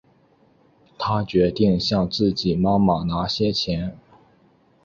[0.97, 3.95] 她决定向自己妈妈拿些钱